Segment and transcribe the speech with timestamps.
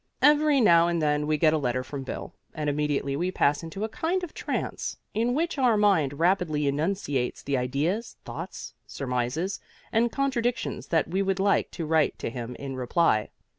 [0.23, 3.83] Every now and then we get a letter from Bill, and immediately we pass into
[3.83, 9.59] a kind of trance, in which our mind rapidly enunciates the ideas, thoughts, surmises
[9.91, 13.29] and contradictions that we would like to write to him in reply.